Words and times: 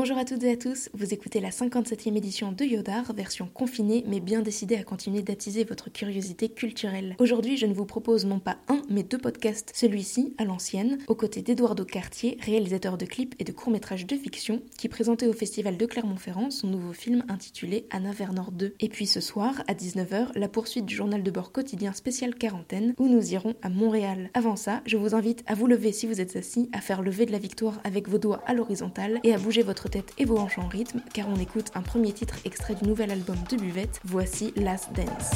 Bonjour 0.00 0.16
à 0.16 0.24
toutes 0.24 0.44
et 0.44 0.52
à 0.52 0.56
tous, 0.56 0.90
vous 0.94 1.12
écoutez 1.12 1.40
la 1.40 1.50
57e 1.50 2.16
édition 2.16 2.52
de 2.52 2.64
Yodar, 2.64 3.12
version 3.14 3.48
confinée 3.52 4.04
mais 4.06 4.20
bien 4.20 4.42
décidée 4.42 4.76
à 4.76 4.84
continuer 4.84 5.22
d'attiser 5.22 5.64
votre 5.64 5.90
curiosité 5.90 6.48
culturelle. 6.48 7.16
Aujourd'hui, 7.18 7.56
je 7.56 7.66
ne 7.66 7.74
vous 7.74 7.84
propose 7.84 8.24
non 8.24 8.38
pas 8.38 8.58
un 8.68 8.80
mais 8.88 9.02
deux 9.02 9.18
podcasts, 9.18 9.72
celui-ci 9.74 10.36
à 10.38 10.44
l'ancienne, 10.44 10.98
aux 11.08 11.16
côtés 11.16 11.42
d'Eduardo 11.42 11.84
Cartier, 11.84 12.38
réalisateur 12.40 12.96
de 12.96 13.06
clips 13.06 13.34
et 13.40 13.44
de 13.44 13.50
courts-métrages 13.50 14.06
de 14.06 14.14
fiction, 14.14 14.62
qui 14.78 14.88
présentait 14.88 15.26
au 15.26 15.32
Festival 15.32 15.76
de 15.76 15.84
Clermont-Ferrand 15.84 16.52
son 16.52 16.68
nouveau 16.68 16.92
film 16.92 17.24
intitulé 17.28 17.88
Anna 17.90 18.12
Vernor 18.12 18.52
2. 18.52 18.76
Et 18.78 18.88
puis 18.88 19.08
ce 19.08 19.20
soir, 19.20 19.64
à 19.66 19.74
19h, 19.74 20.28
la 20.36 20.48
poursuite 20.48 20.86
du 20.86 20.94
journal 20.94 21.24
de 21.24 21.30
bord 21.32 21.50
quotidien 21.50 21.92
spécial 21.92 22.36
quarantaine, 22.36 22.94
où 23.00 23.08
nous 23.08 23.32
irons 23.32 23.56
à 23.62 23.68
Montréal. 23.68 24.30
Avant 24.34 24.54
ça, 24.54 24.80
je 24.86 24.96
vous 24.96 25.16
invite 25.16 25.42
à 25.48 25.56
vous 25.56 25.66
lever 25.66 25.90
si 25.90 26.06
vous 26.06 26.20
êtes 26.20 26.36
assis, 26.36 26.70
à 26.72 26.80
faire 26.80 27.02
lever 27.02 27.26
de 27.26 27.32
la 27.32 27.38
victoire 27.40 27.80
avec 27.82 28.08
vos 28.08 28.18
doigts 28.18 28.44
à 28.46 28.54
l'horizontale 28.54 29.18
et 29.24 29.34
à 29.34 29.38
bouger 29.38 29.62
votre 29.62 29.87
tête 29.88 30.12
et 30.18 30.24
vos 30.24 30.38
hanches 30.38 30.58
en 30.58 30.68
rythme, 30.68 31.00
car 31.12 31.28
on 31.28 31.36
écoute 31.36 31.70
un 31.74 31.82
premier 31.82 32.12
titre 32.12 32.36
extrait 32.44 32.74
du 32.74 32.88
nouvel 32.88 33.10
album 33.10 33.36
de 33.50 33.56
Buvette, 33.56 34.00
voici 34.04 34.52
Last 34.56 34.90
Dance. 34.94 35.30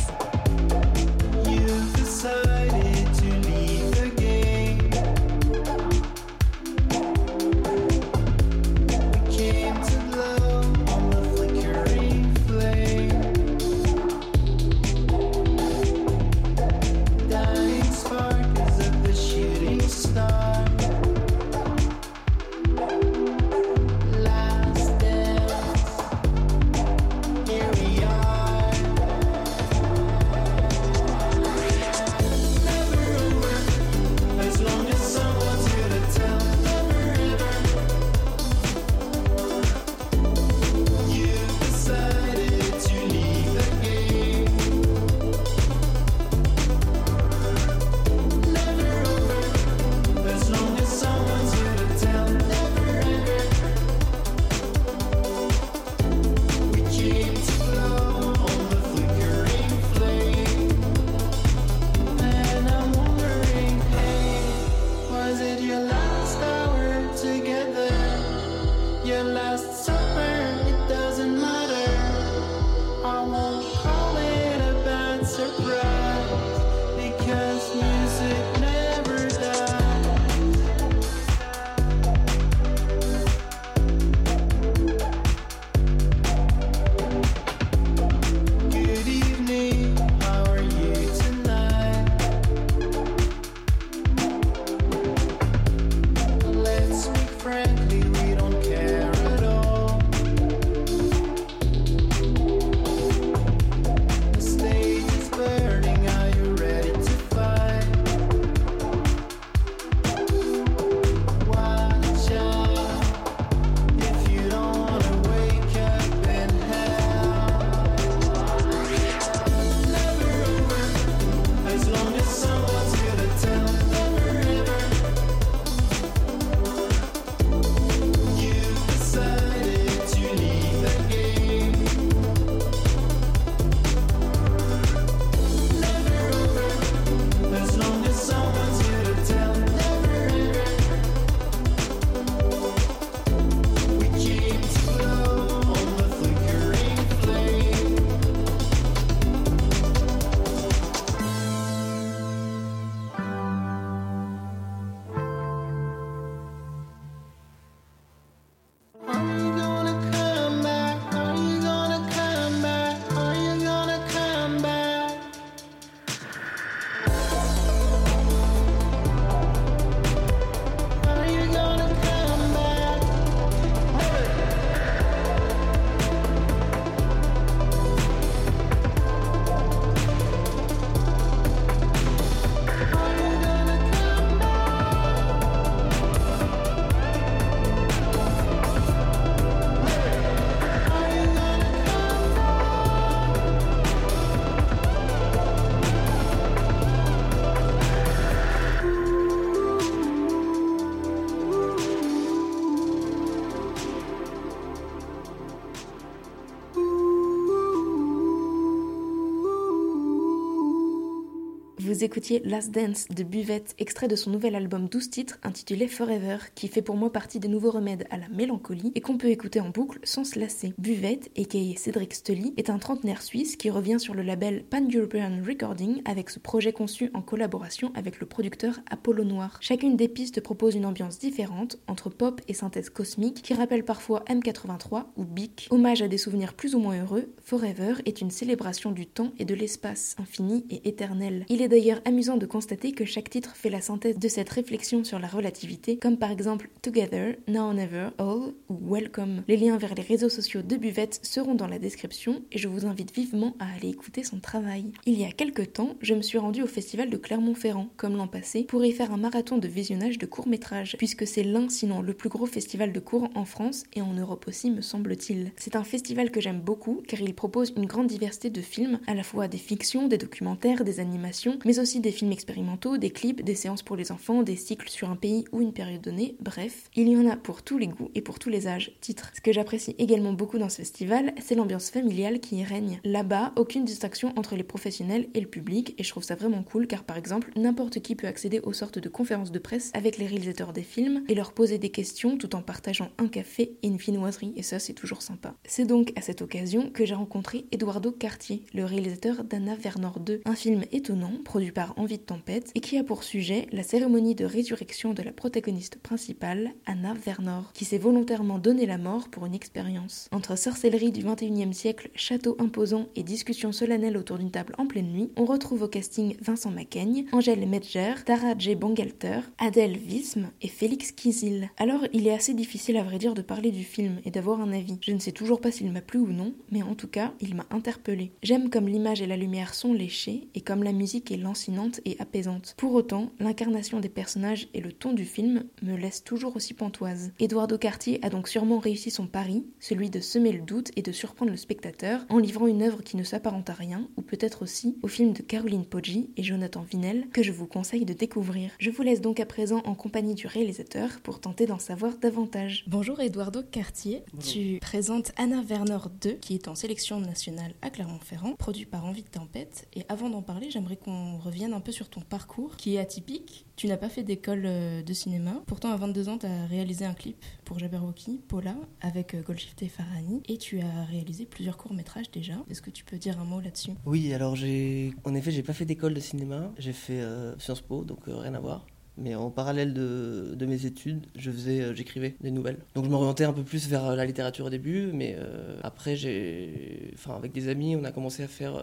Écoutiez 212.03 212.43
Last 212.45 212.73
Dance 212.73 213.07
de 213.15 213.23
Buvette, 213.23 213.77
extrait 213.79 214.09
de 214.09 214.17
son 214.17 214.31
nouvel 214.31 214.57
album 214.57 214.89
12 214.89 215.09
titres 215.09 215.39
intitulé 215.45 215.87
Forever, 215.87 216.39
qui 216.57 216.67
fait 216.67 216.83
pour 216.83 216.97
moi 216.97 217.13
partie 217.13 217.39
des 217.39 217.47
nouveaux 217.47 217.71
remèdes 217.71 218.09
à 218.11 218.17
la 218.17 218.29
mélancolie 218.29 218.91
et 218.97 219.01
qu'on 219.01 219.17
peut 219.17 219.29
écouter 219.29 219.61
en 219.61 219.71
boucle 219.71 220.01
sans 220.03 220.25
se 220.25 220.37
lasser. 220.37 220.75
Buvette, 220.79 221.31
aka 221.39 221.59
Cédric 221.77 222.15
Stolly, 222.15 222.55
est 222.57 222.71
un 222.71 222.79
trentenaire 222.79 223.23
suisse 223.23 223.55
qui 223.55 223.71
revient 223.71 224.01
sur 224.01 224.15
le 224.15 224.23
label 224.23 224.65
Pan 224.69 224.85
European 224.93 225.43
Recording 225.47 226.03
avec 226.05 226.31
ce 226.31 226.41
projet 226.41 226.73
conçu 226.73 227.09
en 227.15 227.23
collaboration 227.23 227.93
avec 227.95 228.19
le 228.19 228.27
producteur 228.27 228.81
Apollo 228.91 229.23
Noir. 229.23 229.59
Chacune 229.61 229.97
des 229.97 230.09
pistes 230.09 230.41
propose 230.41 230.75
une 230.75 230.87
ambiance 230.87 231.21
différente 231.21 231.79
entre 231.87 232.11
pop 232.11 232.41
et 232.49 232.55
synthèse 232.55 232.91
cosmique 232.91 233.43
qui 233.43 233.55
rappelle 233.55 233.85
parfois 233.85 234.25
M83 234.29 235.05
ou 235.17 235.25
Bic. 235.25 235.69
Hommage 235.71 236.03
à 236.03 236.09
des 236.09 236.19
souvenirs 236.19 236.55
plus 236.55 236.75
ou 236.75 236.81
moins 236.81 237.01
heureux, 237.01 237.33
Forever 237.45 237.95
est 238.07 238.21
une 238.21 238.33
célébration 238.33 238.91
du 238.91 239.07
temps 239.07 239.31
et 239.39 239.45
de 239.45 239.55
l'espace 239.55 240.17
infini 240.19 240.67
et 240.69 240.89
éternel. 240.89 241.47
Il 241.49 241.63
est 241.63 241.69
d'ailleurs 241.69 241.92
d'ailleurs 241.93 242.03
amusant 242.07 242.37
de 242.39 242.47
constater 242.47 242.93
que 242.93 243.05
chaque 243.05 243.29
titre 243.29 243.55
fait 243.55 243.69
la 243.69 243.83
synthèse 243.83 244.19
de 244.19 244.29
cette 244.29 244.49
réflexion 244.49 245.05
sur 245.05 245.19
la 245.19 245.29
relativité, 245.29 245.99
comme 245.99 246.17
par 246.17 246.31
exemple 246.31 246.71
Together, 246.81 247.37
Now 247.49 247.67
or 247.69 247.75
Never, 247.75 248.09
All 248.19 248.55
ou 248.69 248.79
Welcome. 248.81 249.43
Les 249.47 249.59
liens 249.59 249.77
vers 249.77 249.95
les 249.95 250.03
réseaux 250.03 250.31
sociaux 250.31 250.63
de 250.63 250.77
Buvette 250.77 251.21
seront 251.23 251.55
dans 251.55 251.67
la 251.67 251.79
description 251.79 252.43
et 252.51 252.59
je 252.59 252.69
vous 252.69 252.87
invite 252.87 253.15
vivement 253.15 253.55
à 253.59 253.67
aller 253.75 253.91
écouter 253.91 254.25
son 254.25 254.39
travail. 254.39 254.93
Il 255.05 255.21
y 255.21 255.25
a 255.25 255.33
quelques 255.33 255.75
temps, 255.75 255.97
je 256.01 256.15
me 256.15 256.23
suis 256.23 256.39
rendue 256.39 256.63
au 256.63 256.67
festival 256.67 257.11
de 257.11 257.17
Clermont-Ferrand, 257.19 257.89
comme 257.99 258.17
l'an 258.17 258.29
passé, 258.29 258.65
pour 258.65 258.85
y 258.85 258.93
faire 258.93 259.13
un 259.13 259.19
marathon 259.19 259.59
de 259.59 259.69
visionnage 259.69 260.19
de 260.19 260.27
courts-métrages, 260.27 260.97
puisque 260.97 261.27
c'est 261.27 261.45
l'un 261.45 261.69
sinon 261.69 262.01
le 262.01 262.15
plus 262.15 262.31
gros 262.31 262.47
festival 262.47 262.93
de 262.93 263.01
cours 263.01 263.29
en 263.35 263.45
France 263.45 263.85
et 263.93 264.01
en 264.01 264.15
Europe 264.15 264.47
aussi 264.49 264.71
me 264.71 264.81
semble-t-il. 264.81 265.53
C'est 265.57 265.77
un 265.77 265.85
festival 265.85 266.31
que 266.31 266.41
j'aime 266.41 266.61
beaucoup 266.61 267.03
car 267.07 267.21
il 267.21 267.35
propose 267.35 267.75
une 267.77 267.87
grande 267.87 268.07
diversité 268.07 268.49
de 268.49 268.63
films, 268.63 268.99
à 269.07 269.15
la 269.15 269.23
fois 269.23 269.47
des 269.47 269.59
fictions, 269.59 270.09
des 270.09 270.19
documentaires, 270.19 270.85
des 270.85 271.01
animations, 271.01 271.59
mais 271.65 271.79
aussi 271.79 271.82
des 271.83 272.13
films 272.13 272.31
expérimentaux, 272.31 272.97
des 272.97 273.11
clips, 273.11 273.43
des 273.43 273.57
séances 273.57 273.83
pour 273.83 273.97
les 273.97 274.13
enfants, 274.13 274.45
des 274.45 274.55
cycles 274.55 274.89
sur 274.89 275.11
un 275.11 275.17
pays 275.17 275.45
ou 275.51 275.61
une 275.61 275.73
période 275.73 276.01
donnée, 276.01 276.37
bref, 276.39 276.89
il 276.95 277.09
y 277.09 277.17
en 277.17 277.29
a 277.29 277.37
pour 277.37 277.63
tous 277.63 277.77
les 277.77 277.89
goûts 277.89 278.11
et 278.15 278.23
pour 278.23 278.39
tous 278.39 278.51
les 278.51 278.69
âges. 278.69 278.93
Titre. 279.01 279.33
Ce 279.35 279.41
que 279.41 279.53
j'apprécie 279.53 279.97
également 279.99 280.33
beaucoup 280.33 280.59
dans 280.59 280.69
ce 280.69 280.77
festival, 280.77 281.35
c'est 281.41 281.57
l'ambiance 281.57 281.91
familiale 281.91 282.39
qui 282.39 282.57
y 282.57 282.65
règne. 282.65 283.01
Là-bas, 283.05 283.53
aucune 283.57 283.85
distinction 283.85 284.33
entre 284.37 284.55
les 284.55 284.63
professionnels 284.63 285.29
et 285.35 285.41
le 285.41 285.49
public, 285.49 285.97
et 285.99 286.05
je 286.05 286.09
trouve 286.09 286.23
ça 286.23 286.37
vraiment 286.37 286.63
cool 286.63 286.87
car 286.87 287.03
par 287.03 287.17
exemple, 287.17 287.51
n'importe 287.57 287.99
qui 287.99 288.15
peut 288.15 288.29
accéder 288.29 288.61
aux 288.61 288.73
sortes 288.73 289.01
de 289.01 289.09
conférences 289.09 289.51
de 289.51 289.59
presse 289.59 289.91
avec 289.93 290.19
les 290.19 290.27
réalisateurs 290.27 290.73
des 290.73 290.83
films 290.83 291.25
et 291.29 291.35
leur 291.35 291.53
poser 291.53 291.79
des 291.79 291.91
questions 291.91 292.39
tout 292.39 292.55
en 292.55 292.63
partageant 292.63 293.11
un 293.19 293.27
café 293.27 293.77
et 293.83 293.89
une 293.89 293.99
finnoiserie, 293.99 294.53
et 294.55 294.63
ça 294.63 294.79
c'est 294.79 294.95
toujours 294.95 295.23
sympa. 295.23 295.57
C'est 295.65 295.85
donc 295.85 296.13
à 296.17 296.21
cette 296.21 296.43
occasion 296.43 296.91
que 296.91 297.05
j'ai 297.05 297.15
rencontré 297.15 297.67
Eduardo 297.73 298.13
Cartier, 298.13 298.63
le 298.73 298.85
réalisateur 298.85 299.43
d'Anna 299.43 299.75
Vernor 299.75 300.21
2, 300.21 300.43
un 300.45 300.55
film 300.55 300.85
étonnant 300.93 301.33
produit 301.45 301.72
par 301.73 301.99
Envie 301.99 302.19
de 302.19 302.23
Tempête 302.23 302.71
et 302.75 302.81
qui 302.81 302.99
a 302.99 303.05
pour 303.05 303.25
sujet 303.25 303.67
la 303.73 303.83
cérémonie 303.83 304.35
de 304.35 304.45
résurrection 304.45 305.15
de 305.15 305.23
la 305.23 305.33
protagoniste 305.33 305.97
principale, 305.97 306.73
Anna 306.87 307.15
Vernor, 307.15 307.73
qui 307.73 307.85
s'est 307.85 307.99
volontairement 307.99 308.59
donné 308.59 308.87
la 308.87 308.99
mort 308.99 309.29
pour 309.29 309.47
une 309.47 309.55
expérience. 309.55 310.29
Entre 310.33 310.57
sorcellerie 310.57 311.13
du 311.13 311.23
21e 311.23 311.73
siècle, 311.73 312.11
château 312.15 312.57
imposant 312.59 313.07
et 313.17 313.23
discussion 313.23 313.73
solennelle 313.73 314.17
autour 314.17 314.39
d'une 314.39 314.51
table 314.51 314.75
en 314.79 314.87
pleine 314.87 315.11
nuit, 315.11 315.31
on 315.37 315.45
retrouve 315.45 315.83
au 315.83 315.89
casting 315.89 316.37
Vincent 316.41 316.71
Macaigne, 316.71 317.27
Angèle 317.33 317.67
Medger, 317.69 318.15
Tara 318.25 318.57
J. 318.59 318.75
Bangalter, 318.75 319.41
Adèle 319.59 319.97
Vism 319.97 320.51
et 320.61 320.69
Félix 320.69 321.13
Kizil. 321.13 321.71
Alors, 321.79 322.07
il 322.13 322.27
est 322.27 322.35
assez 322.35 322.55
difficile 322.55 322.97
à 322.97 323.03
vrai 323.03 323.19
dire 323.19 323.35
de 323.35 323.43
parler 323.43 323.71
du 323.71 323.85
film 323.85 324.21
et 324.25 324.31
d'avoir 324.31 324.61
un 324.61 324.73
avis. 324.73 324.99
Je 325.01 325.13
ne 325.13 325.19
sais 325.19 325.33
toujours 325.33 325.61
pas 325.61 325.73
s'il 325.73 325.91
m'a 325.93 326.01
plu 326.01 326.19
ou 326.19 326.33
non, 326.33 326.55
mais 326.71 326.83
en 326.83 326.95
tout 326.95 327.09
cas, 327.09 327.33
il 327.41 327.55
m'a 327.55 327.67
interpellé. 327.71 328.33
J'aime 328.43 328.71
comme 328.71 328.89
l'image 328.89 329.23
et 329.23 329.27
la 329.27 329.37
lumière 329.37 329.75
sont 329.75 329.93
léchées 329.93 330.49
et 330.55 330.61
comme 330.61 330.83
la 330.83 330.93
musique 330.93 331.31
est 331.31 331.37
lancinante 331.63 332.01
et 332.05 332.17
apaisante. 332.19 332.75
Pour 332.77 332.93
autant, 332.95 333.31
l'incarnation 333.39 334.01
des 334.01 334.09
personnages 334.09 334.69
et 334.75 334.81
le 334.81 334.91
ton 334.91 335.13
du 335.13 335.25
film 335.25 335.65
me 335.83 335.97
laissent 335.97 336.25
toujours 336.25 336.57
aussi 336.57 336.75
pantoise. 336.75 337.31
Eduardo 337.39 337.79
Cartier 337.79 338.19
a 338.23 338.31
donc 338.31 338.49
sûrement 338.49 338.81
réussi 338.81 339.13
son 339.13 339.29
pari, 339.29 339.65
celui 339.79 340.11
de 340.11 340.19
semer 340.19 340.51
le 340.51 340.63
doute 340.63 340.91
et 340.97 341.03
de 341.03 341.13
surprendre 341.13 341.53
le 341.53 341.57
spectateur 341.57 342.27
en 342.31 342.39
livrant 342.39 342.67
une 342.67 342.83
œuvre 342.83 343.03
qui 343.03 343.17
ne 343.17 343.23
s'apparente 343.23 343.71
à 343.71 343.75
rien, 343.75 344.09
ou 344.17 344.23
peut-être 344.23 344.63
aussi 344.63 344.99
au 345.03 345.09
film 345.09 345.33
de 345.35 345.43
Caroline 345.43 345.85
Poggi 345.85 346.31
et 346.37 346.43
Jonathan 346.43 346.83
Vinel 346.83 347.29
que 347.33 347.45
je 347.45 347.53
vous 347.53 347.67
conseille 347.67 348.05
de 348.05 348.13
découvrir. 348.13 348.73
Je 348.81 348.91
vous 348.91 349.03
laisse 349.03 349.21
donc 349.21 349.39
à 349.39 349.47
présent 349.47 349.83
en 349.85 349.95
compagnie 349.95 350.35
du 350.35 350.49
réalisateur 350.49 351.21
pour 351.23 351.41
tenter 351.41 351.67
d'en 351.67 351.79
savoir 351.79 352.17
davantage. 352.19 352.85
Bonjour 352.89 353.21
Eduardo 353.21 353.63
Cartier, 353.63 354.25
tu 354.41 354.79
présentes 354.81 355.31
Anna 355.37 355.63
Vernor 355.63 356.11
2 356.23 356.33
qui 356.33 356.55
est 356.55 356.67
en 356.67 356.75
sélection 356.75 357.21
nationale 357.21 357.75
à 357.83 357.91
Clermont-Ferrand, 357.91 358.55
produit 358.57 358.87
par 358.87 359.05
Envie 359.05 359.23
de 359.23 359.29
Tempête. 359.29 359.87
Et 359.95 360.03
avant 360.09 360.29
d'en 360.29 360.43
parler, 360.43 360.71
j'aimerais 360.71 360.97
qu'on 360.97 361.39
revienne 361.43 361.75
un 361.75 361.81
peu 361.81 361.93
sur 361.93 362.09
ton 362.09 362.21
parcours 362.21 362.77
qui 362.77 362.95
est 362.95 362.99
atypique. 362.99 363.67
Tu 363.77 363.87
n'as 363.89 363.97
pas 363.97 364.09
fait 364.09 364.23
d'école 364.23 364.63
euh, 364.65 365.03
de 365.03 365.13
cinéma, 365.13 365.63
pourtant 365.67 365.91
à 365.91 365.97
22 365.97 366.29
ans 366.29 366.39
tu 366.39 366.47
as 366.47 366.67
réalisé 366.67 367.05
un 367.05 367.15
clip 367.15 367.37
pour 367.65 367.79
Jabberwocky, 367.79 368.41
Paula, 368.49 368.77
avec 369.01 369.35
euh, 369.35 369.43
Golshifteh 369.43 369.89
Farhani, 369.89 370.43
et 370.49 370.59
tu 370.59 370.81
as 370.81 371.05
réalisé 371.05 371.47
plusieurs 371.47 371.77
courts-métrages 371.77 372.31
déjà. 372.31 372.55
Est-ce 372.71 372.83
que 372.83 372.91
tu 372.91 373.05
peux 373.05 373.19
dire 373.19 373.41
un 373.41 373.45
mot 373.45 373.61
là-dessus? 373.61 373.93
Oui, 374.07 374.33
alors 374.33 374.57
j'ai. 374.57 375.13
En 375.25 375.35
effet, 375.35 375.51
j'ai 375.51 375.63
pas 375.63 375.73
fait 375.73 375.85
d'école 375.85 376.15
de 376.15 376.21
cinéma, 376.21 376.71
j'ai 376.79 376.93
fait 376.93 377.21
euh, 377.21 377.59
Sciences 377.59 377.81
Po, 377.81 378.05
donc 378.05 378.21
rien 378.27 378.55
à 378.55 378.61
voir. 378.61 378.87
Mais 379.19 379.35
en 379.35 379.51
parallèle 379.51 379.93
de, 379.93 380.67
mes 380.67 380.87
études, 380.87 381.27
faisais, 381.37 381.95
j'écrivais 381.95 382.35
des 382.41 382.51
nouvelles. 382.51 382.79
Donc 382.95 383.05
je 383.05 383.11
m'orientais 383.11 383.45
un 383.45 383.53
peu 383.53 383.63
plus 383.63 383.87
vers 383.89 384.17
la 384.17 384.25
littérature 384.25 384.67
au 384.67 384.71
début, 384.71 385.11
mais 385.13 385.37
après, 385.83 386.17
j'ai, 386.17 387.11
enfin, 387.15 387.37
avec 387.37 387.53
des 387.53 387.69
amis, 387.69 387.95
on 387.95 388.05
a 388.05 388.13
commencé 388.13 388.43
à 388.43 388.49
faire 388.49 388.83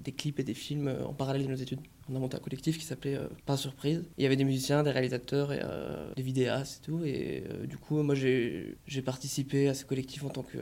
des 0.00 0.12
clips 0.12 0.38
et 0.40 0.44
des 0.44 0.54
films 0.54 0.94
en 1.06 1.14
parallèle 1.14 1.44
de 1.44 1.50
nos 1.50 1.56
études. 1.56 1.80
On 2.08 2.14
a 2.14 2.18
monté 2.20 2.36
un 2.36 2.40
collectif 2.40 2.78
qui 2.78 2.84
s'appelait 2.84 3.16
euh, 3.16 3.26
Pas 3.46 3.56
Surprise. 3.56 4.04
Il 4.16 4.22
y 4.22 4.26
avait 4.26 4.36
des 4.36 4.44
musiciens, 4.44 4.84
des 4.84 4.92
réalisateurs, 4.92 5.52
et, 5.52 5.60
euh, 5.62 6.12
des 6.14 6.22
vidéastes 6.22 6.82
et 6.82 6.86
tout. 6.86 7.04
Et 7.04 7.44
euh, 7.50 7.66
du 7.66 7.76
coup, 7.78 8.00
moi, 8.02 8.14
j'ai 8.14 9.02
participé 9.04 9.68
à 9.68 9.74
ce 9.74 9.84
collectif 9.84 10.24
en 10.24 10.28
tant 10.28 10.42
que, 10.42 10.56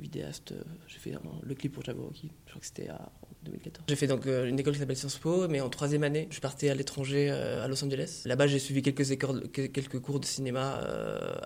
vidéaste. 0.00 0.54
J'ai 0.86 0.98
fait 0.98 1.12
le 1.42 1.54
clip 1.54 1.72
pour 1.72 1.84
Jabberwocky. 1.84 2.30
Je 2.46 2.50
crois 2.50 2.60
que 2.60 2.66
c'était 2.66 2.88
à 2.88 3.10
2014. 3.44 3.84
J'ai 3.88 3.96
fait 3.96 4.06
donc 4.06 4.26
une 4.26 4.58
école 4.58 4.72
qui 4.72 4.78
s'appelle 4.78 4.96
Sciences 4.96 5.18
Po, 5.18 5.46
mais 5.48 5.60
en 5.60 5.68
troisième 5.68 6.04
année, 6.04 6.28
je 6.30 6.40
partais 6.40 6.70
à 6.70 6.74
l'étranger 6.74 7.30
à 7.30 7.66
Los 7.68 7.84
Angeles. 7.84 8.22
Là-bas, 8.24 8.46
j'ai 8.46 8.58
suivi 8.58 8.82
quelques, 8.82 9.72
quelques 9.72 10.00
cours 10.00 10.20
de 10.20 10.24
cinéma 10.24 10.80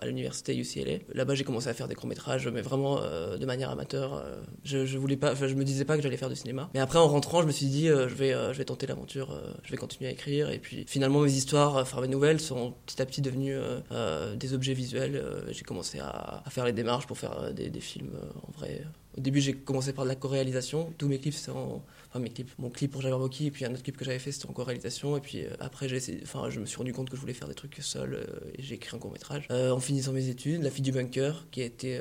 à 0.00 0.06
l'université 0.06 0.56
UCLA. 0.56 0.98
Là-bas, 1.14 1.34
j'ai 1.34 1.44
commencé 1.44 1.68
à 1.68 1.74
faire 1.74 1.88
des 1.88 1.94
courts 1.94 2.08
métrages, 2.08 2.48
mais 2.48 2.62
vraiment 2.62 3.00
de 3.00 3.46
manière 3.46 3.70
amateur. 3.70 4.24
Je, 4.64 4.86
je 4.86 4.98
voulais 4.98 5.16
pas, 5.16 5.34
je 5.34 5.54
me 5.54 5.64
disais 5.64 5.84
pas 5.84 5.96
que 5.96 6.02
j'allais 6.02 6.16
faire 6.16 6.30
du 6.30 6.36
cinéma. 6.36 6.70
Mais 6.74 6.80
après, 6.80 6.98
en 6.98 7.08
rentrant, 7.08 7.42
je 7.42 7.46
me 7.46 7.52
suis 7.52 7.66
dit, 7.66 7.88
je 7.88 8.14
vais, 8.14 8.32
je 8.32 8.58
vais 8.58 8.64
tenter 8.64 8.86
l'aventure 8.86 9.31
euh, 9.31 9.31
je 9.62 9.70
vais 9.70 9.76
continuer 9.76 10.10
à 10.10 10.12
écrire. 10.12 10.50
Et 10.50 10.58
puis 10.58 10.84
finalement, 10.86 11.20
mes 11.20 11.32
histoires, 11.32 11.76
enfin 11.76 12.00
mes 12.00 12.08
nouvelles, 12.08 12.40
sont 12.40 12.74
petit 12.86 13.00
à 13.00 13.06
petit 13.06 13.22
devenues 13.22 13.54
euh, 13.54 13.80
euh, 13.92 14.36
des 14.36 14.54
objets 14.54 14.74
visuels. 14.74 15.22
J'ai 15.50 15.64
commencé 15.64 15.98
à, 16.00 16.42
faire 16.50 16.64
les 16.64 16.72
démarches 16.72 17.06
pour 17.06 17.18
faire 17.18 17.52
des, 17.52 17.70
des 17.70 17.80
films 17.80 18.16
en 18.46 18.52
vrai. 18.58 18.82
Au 19.16 19.20
début, 19.20 19.40
j'ai 19.40 19.54
commencé 19.54 19.92
par 19.92 20.04
de 20.04 20.08
la 20.08 20.16
co-réalisation. 20.16 20.92
Tous 20.98 21.08
mes 21.08 21.18
clips, 21.18 21.34
c'est 21.34 21.50
en 21.50 21.82
mes 22.18 22.30
clips, 22.30 22.50
mon 22.58 22.70
clip 22.70 22.90
pour 22.90 23.00
Jabberwocky 23.00 23.46
et 23.46 23.50
puis 23.50 23.64
un 23.64 23.72
autre 23.72 23.82
clip 23.82 23.96
que 23.96 24.04
j'avais 24.04 24.18
fait 24.18 24.32
c'était 24.32 24.48
en 24.48 24.52
co-réalisation 24.52 25.16
et 25.16 25.20
puis 25.20 25.44
euh, 25.44 25.50
après 25.60 25.88
j'ai 25.88 26.20
enfin 26.22 26.50
je 26.50 26.60
me 26.60 26.66
suis 26.66 26.76
rendu 26.76 26.92
compte 26.92 27.08
que 27.08 27.16
je 27.16 27.20
voulais 27.20 27.32
faire 27.32 27.48
des 27.48 27.54
trucs 27.54 27.76
seul 27.80 28.14
euh, 28.14 28.24
et 28.56 28.62
j'ai 28.62 28.74
écrit 28.74 28.96
un 28.96 28.98
court 28.98 29.12
métrage 29.12 29.46
euh, 29.50 29.70
en 29.70 29.80
finissant 29.80 30.12
mes 30.12 30.28
études 30.28 30.62
La 30.62 30.70
fille 30.70 30.82
du 30.82 30.92
bunker 30.92 31.46
qui 31.50 31.62
a 31.62 31.64
été 31.64 32.00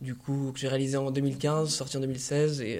du 0.00 0.14
coup 0.14 0.52
que 0.52 0.60
j'ai 0.60 0.68
réalisé 0.68 0.96
en 0.96 1.10
2015 1.10 1.70
sorti 1.70 1.96
en 1.96 2.00
2016 2.00 2.60
et 2.60 2.78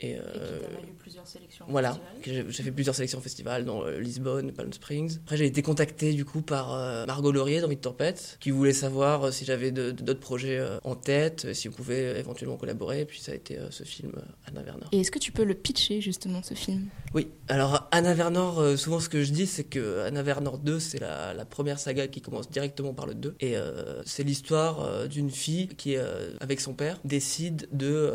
et, 0.00 0.16
qui 0.16 0.92
plusieurs 0.98 1.26
sélections 1.26 1.66
voilà 1.68 1.98
j'ai 2.22 2.44
fait 2.44 2.72
plusieurs 2.72 2.94
sélections 2.94 3.18
au 3.18 3.22
festival 3.22 3.64
dans 3.64 3.84
Lisbonne 3.86 4.52
Palm 4.52 4.72
Springs 4.72 5.18
après 5.24 5.36
j'ai 5.36 5.46
été 5.46 5.62
contacté 5.62 6.12
du 6.12 6.24
coup 6.24 6.40
par 6.40 7.06
Margot 7.06 7.32
Laurier 7.32 7.60
d'Envie 7.60 7.76
de 7.76 7.80
Tempête 7.80 8.38
qui 8.40 8.50
voulait 8.50 8.72
savoir 8.72 9.32
si 9.32 9.44
j'avais 9.44 9.70
d'autres 9.70 10.20
projets 10.20 10.60
en 10.84 10.94
tête 10.94 11.52
si 11.52 11.68
on 11.68 11.72
pouvait 11.72 12.18
éventuellement 12.18 12.56
collaborer 12.56 12.89
et 12.98 13.04
puis 13.04 13.20
ça 13.20 13.32
a 13.32 13.34
été 13.34 13.58
ce 13.70 13.84
film 13.84 14.12
Anna 14.46 14.62
Werner 14.62 14.86
et 14.92 15.00
est-ce 15.00 15.10
que 15.10 15.18
tu 15.18 15.32
peux 15.32 15.44
le 15.44 15.54
pitcher 15.54 16.00
justement 16.00 16.42
ce 16.42 16.54
film? 16.54 16.88
Oui, 17.14 17.28
alors 17.48 17.88
Anna 17.90 18.14
Vernor, 18.14 18.60
euh, 18.60 18.76
souvent 18.76 19.00
ce 19.00 19.08
que 19.08 19.22
je 19.22 19.32
dis 19.32 19.46
c'est 19.46 19.64
que 19.64 20.00
Anna 20.00 20.22
Vernor 20.22 20.58
2 20.58 20.80
c'est 20.80 21.00
la, 21.00 21.44
première 21.44 21.78
saga 21.78 22.06
qui 22.06 22.20
commence 22.20 22.48
directement 22.50 22.94
par 22.94 23.06
le 23.06 23.14
2 23.14 23.36
et 23.40 23.56
euh, 23.56 24.02
c'est 24.04 24.22
l'histoire 24.22 24.82
euh, 24.82 25.06
d'une 25.08 25.30
fille 25.30 25.68
qui 25.68 25.96
avec 26.40 26.60
son 26.60 26.74
père 26.74 26.98
décide 27.04 27.68
de 27.72 28.12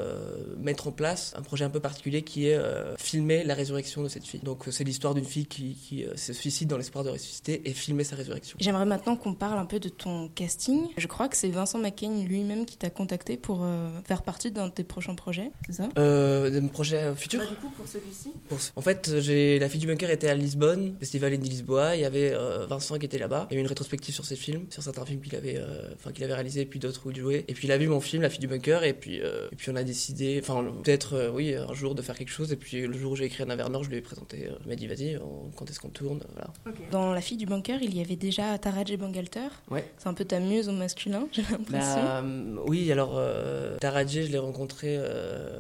mettre 0.58 0.88
en 0.88 0.92
place 0.92 1.34
un 1.38 1.42
projet 1.42 1.66
un 1.66 1.70
peu 1.70 1.80
particulier 1.80 2.22
qui 2.22 2.48
est 2.48 2.60
filmer 2.98 3.44
la 3.44 3.54
résurrection 3.54 4.04
de 4.04 4.08
cette 4.08 4.26
fille. 4.26 4.40
Donc 4.42 4.64
c'est 4.72 4.84
l'histoire 4.84 5.14
d'une 5.14 5.26
fille 5.26 5.46
qui, 5.46 6.06
se 6.16 6.34
suicide 6.34 6.70
dans 6.70 6.78
l'espoir 6.78 7.04
de 7.04 7.10
ressusciter 7.10 7.62
et 7.66 7.74
filmer 7.74 8.04
sa 8.04 8.16
résurrection. 8.16 8.58
J'aimerais 8.62 8.86
maintenant 8.86 9.16
qu'on 9.16 9.34
parle 9.34 9.60
un 9.60 9.66
peu 9.66 9.80
de 9.80 9.90
ton 9.90 10.30
casting. 10.30 10.88
Je 10.98 11.08
crois 11.08 11.28
que 11.28 11.36
c'est 11.36 11.50
Vincent 11.50 11.80
McCain 11.80 12.24
lui-même 12.24 12.66
qui 12.66 12.78
t'a 12.78 12.90
contacté 12.90 13.38
pour 13.38 13.66
faire 14.06 14.24
partie 14.24 14.52
d'un 14.52 14.65
de 14.68 14.72
tes 14.72 14.84
prochains 14.84 15.16
projets, 15.16 15.52
c'est 15.66 15.74
ça? 15.74 15.88
De 15.96 16.60
mes 16.60 16.70
projets 16.70 17.14
futurs 17.16 17.40
bah, 17.40 17.70
pour 17.76 17.88
celui-ci? 17.88 18.32
En 18.76 18.82
fait, 18.82 19.20
j'ai 19.20 19.60
la 19.60 19.70
fille 19.70 19.80
du 19.80 19.88
bunker 19.88 20.10
était 20.10 20.30
à 20.30 20.36
Lisbonne, 20.36 20.96
festival 21.00 21.34
Indie 21.34 21.50
Lisboa. 21.50 21.96
Il 21.96 22.02
y 22.02 22.06
avait 22.06 22.32
euh, 22.34 22.66
Vincent 22.68 22.98
qui 22.98 23.06
était 23.06 23.18
là-bas. 23.18 23.48
Il 23.50 23.54
y 23.54 23.58
a 23.58 23.60
eu 23.60 23.62
une 23.62 23.68
rétrospective 23.68 24.14
sur 24.14 24.26
ses 24.26 24.36
films, 24.36 24.66
sur 24.70 24.84
certains 24.84 25.06
films 25.06 25.22
qu'il 25.22 25.36
avait, 25.36 25.58
euh, 25.58 25.94
enfin 25.94 26.12
qu'il 26.12 26.24
avait 26.24 26.34
réalisé, 26.34 26.66
puis 26.66 26.80
d'autres 26.80 27.02
où 27.06 27.12
il 27.12 27.18
jouait. 27.18 27.46
Et 27.48 27.54
puis 27.54 27.68
il 27.68 27.72
a 27.72 27.78
vu 27.78 27.88
mon 27.88 28.02
film, 28.02 28.24
La 28.24 28.30
fille 28.30 28.40
du 28.40 28.48
bunker, 28.48 28.84
et 28.84 28.94
puis 28.94 29.22
euh, 29.22 29.48
et 29.52 29.56
puis 29.56 29.70
on 29.72 29.76
a 29.76 29.84
décidé, 29.84 30.40
enfin 30.42 30.66
peut-être 30.84 31.32
oui 31.34 31.56
un 31.56 31.74
jour 31.74 31.96
de 31.96 32.02
faire 32.02 32.18
quelque 32.18 32.30
chose. 32.30 32.52
Et 32.52 32.56
puis 32.56 32.86
le 32.86 32.98
jour 32.98 33.14
où 33.14 33.16
j'ai 33.16 33.26
écrit 33.26 33.44
Anna 33.44 33.56
Vernor, 33.56 33.84
je 33.84 33.90
lui 33.90 33.98
ai 33.98 34.02
présenté. 34.02 34.50
je 34.62 34.66
lui 34.66 34.74
ai 34.74 34.76
dit 34.76 34.88
vas-y, 34.88 35.20
quand 35.56 35.70
est-ce 35.70 35.80
qu'on 35.80 35.90
tourne, 35.90 36.22
voilà. 36.34 36.52
Dans 36.92 37.14
La 37.14 37.22
fille 37.22 37.38
du 37.38 37.46
bunker, 37.46 37.82
il 37.82 37.96
y 37.96 38.02
avait 38.02 38.16
déjà 38.16 38.58
Taraj 38.58 38.96
Bangalter. 38.98 39.50
Ouais. 39.70 39.86
C'est 39.98 40.08
un 40.08 40.14
peu 40.14 40.26
ta 40.26 40.40
muse 40.40 40.70
au 40.70 40.74
masculin, 40.74 41.28
j'ai 41.32 41.44
l'impression. 41.44 42.04
Bah, 42.04 42.24
oui, 42.68 42.92
alors 42.92 43.16
euh, 43.18 43.78
je 43.82 44.32
l'ai 44.32 44.38
rencontré, 44.38 44.55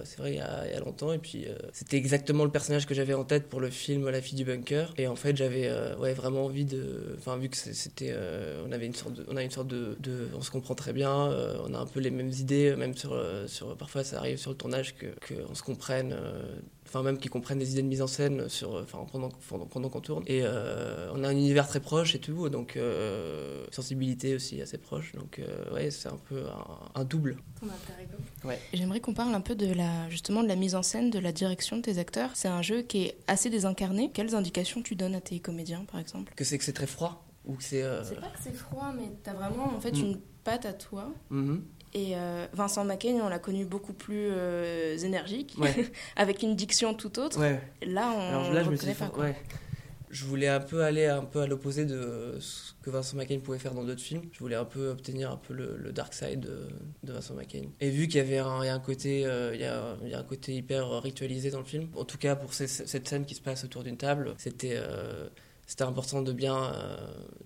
c'est 0.03 0.17
vrai 0.17 0.33
il 0.33 0.37
y, 0.37 0.39
a, 0.39 0.79
longtemps, 0.79 1.13
et 1.13 1.19
puis 1.19 1.47
c'était 1.73 1.97
exactement 1.97 2.43
le 2.43 2.51
personnage 2.51 2.85
que 2.85 2.93
j'avais 2.93 3.13
en 3.13 3.23
tête 3.23 3.47
pour 3.49 3.59
le 3.59 3.69
film 3.69 4.09
La 4.09 4.21
fille 4.21 4.37
du 4.37 4.45
bunker. 4.45 4.93
Et 4.97 5.07
en 5.07 5.15
fait, 5.15 5.35
j'avais 5.35 5.67
euh, 5.67 5.95
ouais, 5.97 6.13
vraiment 6.13 6.45
envie 6.45 6.65
de. 6.65 7.15
Enfin, 7.17 7.37
vu 7.37 7.49
que 7.49 7.57
c'était. 7.57 8.09
Euh, 8.11 8.63
on 8.67 8.71
avait 8.71 8.85
une 8.85 8.93
sorte. 8.93 9.19
On 9.27 9.35
a 9.35 9.43
une 9.43 9.51
sorte 9.51 9.67
de. 9.67 9.97
de 9.99 10.27
on 10.35 10.41
se 10.41 10.51
comprend 10.51 10.75
très 10.75 10.93
bien, 10.93 11.31
euh, 11.31 11.57
on 11.65 11.73
a 11.73 11.79
un 11.79 11.85
peu 11.85 11.99
les 11.99 12.11
mêmes 12.11 12.29
idées, 12.29 12.75
même 12.75 12.95
sur. 12.95 13.17
sur 13.47 13.75
parfois, 13.77 14.03
ça 14.03 14.19
arrive 14.19 14.37
sur 14.37 14.51
le 14.51 14.57
tournage 14.57 14.95
qu'on 14.95 15.07
que 15.21 15.33
on 15.49 15.55
se 15.55 15.63
comprenne 15.63 16.15
enfin 16.95 17.03
même 17.03 17.17
qui 17.17 17.27
comprennent 17.27 17.59
des 17.59 17.73
idées 17.73 17.81
de 17.81 17.87
mise 17.87 18.01
en 18.01 18.07
scène 18.07 18.47
sur, 18.47 18.75
enfin 18.75 19.05
pendant, 19.11 19.29
pendant, 19.49 19.65
pendant 19.65 19.89
qu'on 19.89 19.99
tourne. 19.99 20.23
Et 20.27 20.41
euh, 20.43 21.11
on 21.13 21.23
a 21.23 21.27
un 21.27 21.31
univers 21.31 21.67
très 21.67 21.81
proche 21.81 22.15
et 22.15 22.19
tout, 22.19 22.47
donc 22.49 22.77
euh, 22.77 23.65
sensibilité 23.71 24.33
aussi 24.33 24.61
assez 24.61 24.77
proche. 24.77 25.11
Donc 25.13 25.39
euh, 25.39 25.73
ouais, 25.73 25.91
c'est 25.91 26.07
un 26.07 26.17
peu 26.29 26.45
un, 26.45 27.01
un 27.01 27.03
double. 27.03 27.37
Ouais. 28.45 28.59
J'aimerais 28.73 29.01
qu'on 29.01 29.13
parle 29.13 29.35
un 29.35 29.41
peu 29.41 29.55
de 29.55 29.73
la 29.73 30.09
justement 30.09 30.41
de 30.41 30.47
la 30.47 30.55
mise 30.55 30.75
en 30.75 30.83
scène, 30.83 31.09
de 31.09 31.19
la 31.19 31.33
direction 31.33 31.77
de 31.77 31.81
tes 31.81 31.97
acteurs. 31.97 32.29
C'est 32.33 32.47
un 32.47 32.61
jeu 32.61 32.81
qui 32.81 33.03
est 33.03 33.17
assez 33.27 33.49
désincarné. 33.49 34.11
Quelles 34.13 34.33
indications 34.33 34.81
tu 34.81 34.95
donnes 34.95 35.15
à 35.15 35.21
tes 35.21 35.39
comédiens, 35.39 35.83
par 35.91 35.99
exemple? 35.99 36.33
Que 36.35 36.45
c'est 36.45 36.57
que 36.57 36.63
c'est 36.63 36.73
très 36.73 36.87
froid 36.87 37.25
ou 37.43 37.55
que 37.55 37.63
c'est. 37.63 37.83
C'est 38.05 38.21
pas 38.21 38.27
que 38.27 38.39
c'est 38.41 38.55
froid, 38.55 38.93
mais 38.95 39.11
t'as 39.21 39.33
vraiment 39.33 39.75
en 39.75 39.81
fait 39.81 39.91
mm. 39.91 39.99
une 39.99 40.19
patte 40.45 40.65
à 40.65 40.73
toi. 40.73 41.11
Mm-hmm. 41.29 41.59
Et 41.95 42.11
euh, 42.13 42.45
Vincent 42.51 42.83
Macaigne, 42.83 43.21
on 43.21 43.29
l'a 43.29 43.39
connu 43.39 43.63
beaucoup 43.63 43.93
plus 43.93 44.27
euh, 44.29 44.97
énergique, 44.97 45.55
avec 46.17 46.43
une 46.43 46.53
diction 46.53 46.93
tout 46.93 47.19
autre. 47.19 47.39
Là, 47.81 48.11
on 48.11 48.51
ne 48.51 48.59
reconnaît 48.59 48.93
pas. 48.93 49.07
Quoi. 49.07 49.27
Je 50.11 50.25
voulais 50.25 50.49
un 50.49 50.59
peu 50.59 50.83
aller 50.83 51.05
un 51.05 51.23
peu 51.23 51.39
à 51.39 51.47
l'opposé 51.47 51.85
de 51.85 52.35
ce 52.41 52.73
que 52.83 52.89
Vincent 52.89 53.15
Macaigne 53.15 53.39
pouvait 53.39 53.59
faire 53.59 53.73
dans 53.73 53.85
d'autres 53.85 54.01
films. 54.01 54.23
Je 54.33 54.39
voulais 54.39 54.57
un 54.57 54.65
peu 54.65 54.89
obtenir 54.89 55.31
un 55.31 55.37
peu 55.37 55.53
le, 55.53 55.91
dark 55.93 56.13
side 56.13 56.41
de, 56.41 57.13
Vincent 57.13 57.33
Macaigne. 57.33 57.69
Et 57.79 57.89
vu 57.89 58.09
qu'il 58.09 58.17
y 58.17 58.19
avait 58.19 58.39
un, 58.39 58.59
un 58.59 58.79
côté, 58.79 59.25
euh, 59.25 59.55
il, 59.55 59.61
y 59.61 59.65
a, 59.65 59.95
il 60.03 60.09
y, 60.09 60.13
a, 60.13 60.19
un 60.19 60.23
côté 60.23 60.53
hyper 60.53 61.01
ritualisé 61.01 61.49
dans 61.49 61.59
le 61.59 61.65
film. 61.65 61.87
En 61.95 62.03
tout 62.03 62.17
cas, 62.17 62.35
pour 62.35 62.53
cette 62.53 63.07
scène 63.07 63.25
qui 63.25 63.35
se 63.35 63.41
passe 63.41 63.63
autour 63.63 63.83
d'une 63.83 63.97
table, 63.97 64.35
c'était 64.37 64.77
c'était 65.67 65.83
important 65.83 66.21
de 66.21 66.31
bien, 66.31 66.55
euh, 66.55 66.95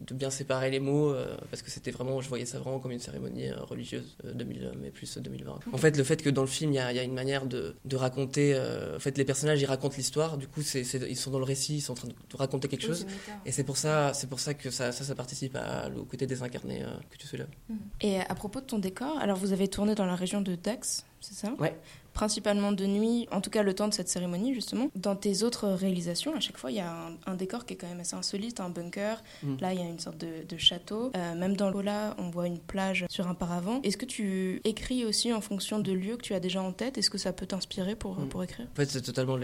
de 0.02 0.14
bien 0.14 0.30
séparer 0.30 0.70
les 0.70 0.80
mots 0.80 1.14
euh, 1.14 1.38
parce 1.50 1.62
que 1.62 1.72
c'était 1.72 1.92
vraiment, 1.92 2.20
je 2.20 2.28
voyais 2.28 2.46
ça 2.46 2.60
vraiment 2.60 2.80
comme 2.80 2.92
une 2.92 3.00
cérémonie 3.00 3.50
euh, 3.50 3.64
religieuse 3.64 4.18
2000, 4.24 4.72
mais 4.82 4.90
plus 4.92 5.18
2020. 5.18 5.60
En 5.72 5.78
fait, 5.78 5.98
le 5.98 6.04
fait 6.04 6.22
que 6.22 6.30
dans 6.30 6.42
le 6.42 6.48
film, 6.48 6.74
il 6.74 6.76
y 6.76 6.80
a, 6.80 6.92
y 6.92 7.00
a, 7.00 7.04
une 7.04 7.14
manière 7.14 7.46
de, 7.46 7.76
de 7.86 7.96
raconter. 7.96 8.58
en 8.96 9.00
fait, 9.00 9.18
les 9.18 9.26
personnages, 9.26 9.62
ils 9.62 9.66
racontent 9.66 9.96
l'histoire. 9.96 10.38
Du 10.38 10.48
coup, 10.48 10.62
c'est, 10.62 10.82
ils 10.82 11.16
sont 11.18 11.32
dans 11.32 11.40
le 11.40 11.46
récit, 11.46 11.78
ils 11.78 11.82
sont 11.82 11.94
en 11.94 11.96
train 11.96 12.08
de 12.08 12.38
raconter 12.38 12.68
quelque 12.68 12.86
chose. 12.86 13.06
Et 13.46 13.52
c'est 13.52 13.64
pour 13.64 13.78
ça, 13.78 14.14
c'est 14.14 14.28
pour 14.28 14.40
ça 14.40 14.54
que 14.54 14.70
ça, 14.70 14.92
ça, 14.92 15.04
ça 15.04 15.16
participe 15.16 15.56
à, 15.56 15.90
au 15.96 16.04
côté 16.04 16.28
désincarné 16.28 16.84
que 17.10 17.18
tu 17.18 17.26
soulèves. 17.26 17.50
Mmh. 17.70 17.76
Et 18.02 18.20
à 18.20 18.36
propos 18.36 18.60
de 18.60 18.66
ton 18.66 18.80
décor, 18.80 19.18
alors 19.20 19.38
vous 19.38 19.54
avez 19.54 19.68
tourné 19.68 19.96
dans 19.96 20.06
la 20.06 20.16
région 20.16 20.42
de 20.42 20.56
Dax, 20.56 21.06
c'est 21.22 21.36
ça? 21.36 21.54
Ouais 21.60 21.76
principalement 22.20 22.74
de 22.74 22.86
nuit, 22.86 23.30
en 23.32 23.40
tout 23.40 23.50
cas 23.50 23.64
le 23.64 23.74
temps 23.74 23.88
de 23.88 23.94
cette 23.94 24.10
cérémonie 24.10 24.54
justement. 24.54 24.92
Dans 24.94 25.16
tes 25.16 25.44
autres 25.44 25.70
réalisations, 25.70 26.36
à 26.36 26.42
chaque 26.42 26.58
fois, 26.58 26.70
il 26.70 26.76
y 26.76 26.82
a 26.82 26.94
un, 27.26 27.36
décor 27.36 27.66
qui 27.66 27.76
est 27.76 27.78
quand 27.78 27.88
même 27.88 28.02
assez 28.02 28.16
insolite, 28.18 28.60
un 28.60 28.68
bunker. 28.68 29.24
Mm. 29.42 29.56
Là, 29.62 29.72
il 29.72 29.80
y 29.80 29.82
a 29.82 29.86
une 29.86 30.00
sorte 30.00 30.18
de, 30.18 30.58
château. 30.58 31.14
Euh, 31.16 31.36
même 31.36 31.56
dans 31.56 31.70
l'Ola, 31.70 32.18
on 32.18 32.30
voit 32.30 32.48
une 32.48 32.60
plage 32.60 33.06
sur 33.10 33.30
un 33.30 33.36
paravent. 33.36 33.80
Est-ce 33.84 33.96
que 33.96 34.06
tu 34.06 34.60
écris 34.66 35.06
aussi 35.06 35.32
en 35.32 35.40
fonction 35.40 35.80
de 35.80 35.94
lieux 35.94 36.18
que 36.18 36.24
tu 36.24 36.34
as 36.34 36.42
déjà 36.42 36.62
en 36.62 36.74
tête? 36.74 36.98
Est-ce 36.98 37.10
que 37.10 37.18
ça 37.18 37.32
peut 37.32 37.46
t'inspirer 37.46 37.96
pour, 37.96 38.20
mm. 38.20 38.28
pour 38.28 38.44
écrire? 38.44 38.68
En 38.74 38.76
fait, 38.76 38.90
c'est 38.90 39.02
totalement 39.02 39.38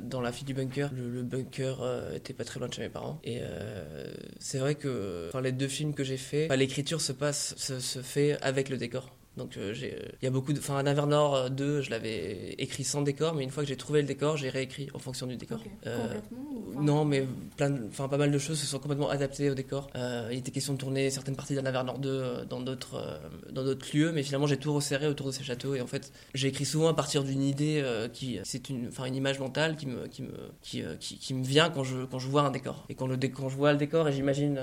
dans 0.00 0.20
la 0.20 0.30
fille 0.30 0.46
du 0.46 0.54
bunker. 0.54 0.92
Le, 0.94 1.24
bunker 1.24 1.82
euh, 1.82 2.14
était 2.14 2.32
pas 2.32 2.44
très 2.44 2.60
loin 2.60 2.68
de 2.68 2.74
chez 2.74 2.82
mes 2.82 2.90
parents. 2.90 3.18
Et 3.24 3.40
euh, 3.40 4.14
c'est 4.38 4.58
vrai 4.58 4.76
que 4.76 5.30
les 5.42 5.50
deux 5.50 5.66
films 5.66 5.94
que 5.94 6.04
j'ai 6.04 6.16
faits, 6.16 6.52
l'écriture 6.52 7.00
se 7.00 7.10
passe, 7.10 7.56
se 7.56 8.02
fait 8.02 8.40
avec 8.40 8.68
le 8.68 8.76
décor. 8.76 9.10
Donc 9.36 9.56
euh, 9.56 9.72
j'ai, 9.72 9.96
il 10.20 10.24
y 10.24 10.28
a 10.28 10.30
beaucoup 10.30 10.52
de, 10.52 10.58
enfin 10.58 10.82
Nord 10.82 11.50
2, 11.50 11.64
euh, 11.64 11.82
je 11.82 11.90
l'avais 11.90 12.54
écrit 12.58 12.82
sans 12.82 13.00
décor, 13.02 13.34
mais 13.34 13.44
une 13.44 13.50
fois 13.50 13.62
que 13.62 13.68
j'ai 13.68 13.76
trouvé 13.76 14.00
le 14.00 14.08
décor, 14.08 14.36
j'ai 14.36 14.48
réécrit 14.48 14.88
en 14.92 14.98
fonction 14.98 15.26
du 15.26 15.36
décor. 15.36 15.60
Euh, 15.86 16.08
complètement 16.08 16.82
Non, 16.82 17.04
mais 17.04 17.26
plein, 17.56 17.76
enfin 17.88 18.08
pas 18.08 18.16
mal 18.16 18.32
de 18.32 18.38
choses 18.38 18.58
se 18.58 18.66
sont 18.66 18.80
complètement 18.80 19.08
adaptées 19.08 19.48
au 19.48 19.54
décor. 19.54 19.88
il 20.30 20.38
était 20.38 20.50
question 20.50 20.72
de 20.72 20.78
tourner 20.78 21.10
certaines 21.10 21.36
parties 21.36 21.54
Nord 21.54 21.98
2 21.98 22.46
dans 22.48 22.60
d'autres, 22.60 23.20
dans 23.52 23.62
d'autres 23.62 23.86
lieux, 23.96 24.10
mais 24.10 24.24
finalement 24.24 24.48
j'ai 24.48 24.56
tout 24.56 24.74
resserré 24.74 25.06
autour 25.06 25.28
de 25.28 25.32
ces 25.32 25.44
châteaux 25.44 25.74
et 25.76 25.80
en 25.80 25.86
fait 25.86 26.12
j'ai 26.34 26.48
écrit 26.48 26.64
souvent 26.64 26.88
à 26.88 26.94
partir 26.94 27.22
d'une 27.22 27.42
idée 27.42 27.84
qui, 28.12 28.40
c'est 28.42 28.68
une, 28.68 28.88
enfin 28.88 29.04
une 29.04 29.14
image 29.14 29.38
mentale 29.38 29.76
qui 29.76 29.86
me, 29.86 30.08
qui 30.08 30.22
me, 30.22 30.50
qui, 30.60 30.82
qui, 30.98 31.34
me 31.34 31.44
vient 31.44 31.70
quand 31.70 31.84
je, 31.84 32.04
quand 32.04 32.18
je 32.18 32.28
vois 32.28 32.42
un 32.42 32.50
décor 32.50 32.84
et 32.88 32.94
quand 32.94 33.06
le 33.06 33.16
quand 33.16 33.48
je 33.48 33.56
vois 33.56 33.72
le 33.72 33.78
décor 33.78 34.08
et 34.08 34.12
j'imagine 34.12 34.60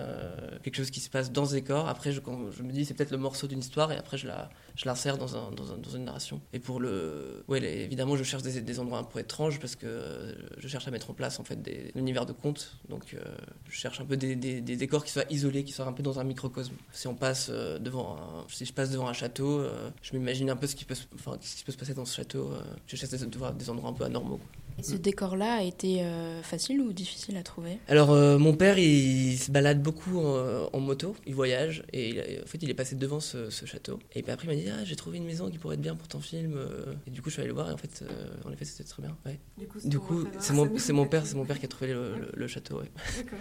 quelque 0.61 0.75
chose 0.75 0.91
qui 0.91 0.99
se 0.99 1.09
passe 1.09 1.31
dans 1.31 1.45
ce 1.45 1.53
décor, 1.53 1.87
après 1.87 2.11
je, 2.11 2.19
quand 2.19 2.51
je 2.51 2.63
me 2.63 2.71
dis 2.71 2.83
c'est 2.83 2.93
peut-être 2.93 3.11
le 3.11 3.17
morceau 3.17 3.47
d'une 3.47 3.59
histoire 3.59 3.91
et 3.91 3.97
après 3.97 4.17
je 4.17 4.27
la 4.27 4.49
je 4.77 4.85
l'insère 4.85 5.17
dans, 5.17 5.35
un, 5.35 5.51
dans, 5.51 5.73
un, 5.73 5.77
dans, 5.77 5.89
une 5.89 6.05
narration. 6.05 6.39
Et 6.53 6.59
pour 6.59 6.79
le. 6.79 7.43
Ouais, 7.47 7.61
évidemment, 7.63 8.15
je 8.15 8.23
cherche 8.23 8.43
des, 8.43 8.61
des, 8.61 8.79
endroits 8.79 8.99
un 8.99 9.03
peu 9.03 9.19
étranges 9.19 9.59
parce 9.59 9.75
que 9.75 10.35
je 10.59 10.67
cherche 10.67 10.87
à 10.87 10.91
mettre 10.91 11.09
en 11.09 11.13
place 11.13 11.39
en 11.39 11.43
fait 11.43 11.61
des 11.61 11.91
univers 11.95 12.27
de 12.27 12.31
contes. 12.31 12.77
Donc, 12.87 13.15
euh, 13.15 13.19
je 13.67 13.75
cherche 13.75 13.99
un 13.99 14.05
peu 14.05 14.15
des, 14.15 14.35
des, 14.35 14.61
décors 14.61 15.03
qui 15.03 15.11
soient 15.11 15.25
isolés, 15.31 15.63
qui 15.63 15.73
soient 15.73 15.87
un 15.87 15.93
peu 15.93 16.03
dans 16.03 16.19
un 16.19 16.23
microcosme. 16.23 16.75
Si 16.91 17.07
on 17.07 17.15
passe 17.15 17.47
euh, 17.49 17.79
devant 17.79 18.45
si 18.49 18.65
je 18.65 18.73
passe 18.73 18.91
devant 18.91 19.07
un 19.07 19.13
château, 19.13 19.59
euh, 19.59 19.89
je 20.03 20.15
m'imagine 20.15 20.49
un 20.51 20.55
peu 20.55 20.67
ce 20.67 20.75
qui 20.75 20.85
peut, 20.85 20.95
se, 20.95 21.05
enfin, 21.15 21.37
ce 21.41 21.55
qui 21.55 21.63
peut 21.63 21.71
se 21.71 21.77
passer 21.77 21.95
dans 21.95 22.05
ce 22.05 22.15
château. 22.15 22.51
je 22.85 22.95
cherche 22.95 23.11
des 23.11 23.69
endroits 23.69 23.89
un 23.89 23.93
peu 23.93 24.03
anormaux. 24.03 24.39
Et 24.77 24.83
ce 24.83 24.95
décor-là 24.95 25.55
a 25.55 25.61
été 25.63 26.03
euh, 26.03 26.43
facile 26.43 26.81
ou 26.81 26.93
difficile 26.93 27.35
à 27.37 27.43
trouver? 27.43 27.79
Alors, 27.87 28.11
euh, 28.11 28.37
mon 28.37 28.53
père, 28.53 28.77
il 28.77 29.37
se 29.37 29.49
balade 29.51 29.81
beaucoup 29.81 30.19
en, 30.19 30.79
moto, 30.79 31.15
il 31.25 31.33
voyage, 31.33 31.83
et 31.93 32.39
en 32.43 32.45
fait, 32.45 32.59
il 32.61 32.69
est 32.69 32.75
passé 32.75 32.95
devant 32.95 33.19
ce, 33.19 33.49
château. 33.49 33.99
Et 34.13 34.21
puis 34.21 34.31
après, 34.31 34.45
il 34.45 34.49
m'a 34.49 34.55
dit 34.55 34.69
Ah, 34.69 34.83
j'ai 34.83 34.95
trouvé 34.95 35.17
une 35.17 35.25
maison 35.25 35.49
qui 35.49 35.57
pourrait 35.57 35.75
être 35.75 35.81
bien 35.81 35.95
pour 35.95 36.07
ton 36.07 36.19
film. 36.19 36.53
Euh. 36.55 36.93
Et 37.07 37.11
du 37.11 37.21
coup, 37.21 37.29
je 37.29 37.33
suis 37.33 37.41
allé 37.41 37.49
le 37.49 37.55
voir, 37.55 37.69
et 37.69 37.73
en 37.73 37.77
fait, 37.77 38.03
en 38.45 38.51
effet, 38.51 38.65
c'était 38.65 38.87
très 38.87 39.01
bien. 39.01 39.17
Ouais. 39.25 39.39
Du 39.83 39.99
coup, 39.99 40.25
c'est 40.39 40.53
mon, 40.53 40.69
mon, 40.93 41.05
père, 41.07 41.23
mon 41.35 41.45
père 41.45 41.59
qui 41.59 41.65
a 41.65 41.69
trouvé 41.69 41.93
le, 41.93 42.47
château. 42.47 42.79
Ouais. 42.79 42.91
D'accord. 43.17 43.39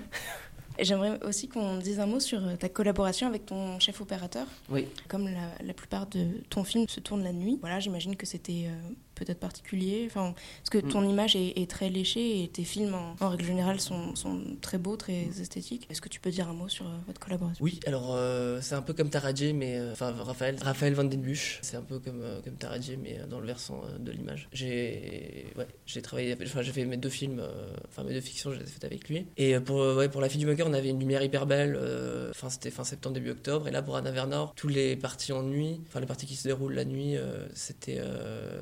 J'aimerais 0.78 1.22
aussi 1.24 1.48
qu'on 1.48 1.78
dise 1.78 2.00
un 2.00 2.06
mot 2.06 2.20
sur 2.20 2.58
ta 2.58 2.68
collaboration 2.68 3.26
avec 3.26 3.46
ton 3.46 3.78
chef 3.78 4.00
opérateur. 4.00 4.46
Oui. 4.68 4.86
Comme 5.08 5.24
la, 5.24 5.52
la 5.64 5.72
plupart 5.72 6.06
de 6.06 6.26
ton 6.50 6.64
film 6.64 6.86
se 6.88 7.00
tourne 7.00 7.22
la 7.22 7.32
nuit, 7.32 7.56
voilà, 7.60 7.80
j'imagine 7.80 8.14
que 8.14 8.26
c'était 8.26 8.66
peut-être 9.16 9.40
particulier 9.40 10.04
enfin, 10.06 10.34
Parce 10.58 10.70
que 10.70 10.78
ton 10.78 11.00
mm. 11.00 11.10
image 11.10 11.36
est, 11.36 11.68
très 11.68 11.90
léchée 11.90 12.44
et 12.44 12.48
tes 12.48 12.62
films, 12.62 12.94
en, 12.94 13.28
règle 13.28 13.44
générale, 13.44 13.80
sont, 13.80 14.14
sont, 14.14 14.40
très 14.60 14.78
beaux, 14.78 14.96
très 14.96 15.24
mm. 15.24 15.40
esthétiques. 15.40 15.86
Est-ce 15.90 16.00
que 16.00 16.08
tu 16.08 16.20
peux 16.20 16.30
dire 16.30 16.48
un 16.48 16.52
mot 16.52 16.68
sur 16.68 16.86
euh, 16.86 16.90
votre 17.06 17.18
collaboration? 17.18 17.64
Oui, 17.64 17.80
alors 17.86 18.14
euh, 18.14 18.60
c'est 18.60 18.74
un 18.74 18.82
peu 18.82 18.92
comme 18.92 19.10
Taradje, 19.10 19.52
mais 19.54 19.78
euh, 19.78 19.92
enfin 19.92 20.12
Raphaël, 20.12 20.56
Raphaël 20.62 20.94
Van 20.94 21.04
Den 21.04 21.20
Busch, 21.20 21.58
c'est 21.62 21.76
un 21.76 21.82
peu 21.82 21.98
comme, 21.98 22.22
comme 22.44 22.54
Taradje, 22.54 22.92
mais 23.02 23.18
dans 23.28 23.40
le 23.40 23.46
versant 23.46 23.82
de 23.98 24.12
l'image. 24.12 24.48
J'ai 24.52 25.46
ouais, 25.56 25.66
j'ai 25.86 26.02
travaillé, 26.02 26.36
enfin 26.40 26.62
j'ai 26.62 26.72
fait 26.72 26.84
mes 26.84 26.96
deux 26.96 27.08
films, 27.08 27.42
enfin 27.88 28.04
mes 28.04 28.12
deux 28.12 28.20
fictions, 28.20 28.52
je 28.52 28.58
les 28.58 28.64
ai 28.64 28.68
faites 28.68 28.84
avec 28.84 29.08
lui. 29.08 29.26
Et 29.36 29.58
pour, 29.58 29.78
ouais, 29.78 30.08
pour 30.08 30.20
La 30.20 30.28
fille 30.28 30.40
du 30.40 30.46
bunker, 30.46 30.66
on 30.68 30.74
avait 30.74 30.90
une 30.90 31.00
lumière 31.00 31.22
hyper 31.22 31.46
belle, 31.46 31.78
enfin 32.30 32.50
c'était 32.50 32.70
fin 32.70 32.84
septembre, 32.84 33.14
début 33.14 33.30
octobre. 33.30 33.66
Et 33.68 33.70
là, 33.70 33.82
pour 33.82 33.96
Anna 33.96 34.10
Vernor, 34.10 34.54
tous 34.54 34.68
les 34.68 34.96
parties 34.96 35.32
en 35.32 35.42
nuit, 35.42 35.80
enfin 35.86 36.00
les 36.00 36.06
parties 36.06 36.26
qui 36.26 36.36
se 36.36 36.46
déroulent 36.46 36.74
la 36.74 36.84
nuit, 36.84 37.16
c'était 37.54 38.00